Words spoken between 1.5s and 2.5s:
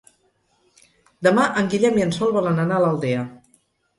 en Guillem i en Sol